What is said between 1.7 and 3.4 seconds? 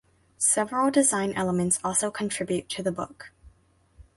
also contribute to the book.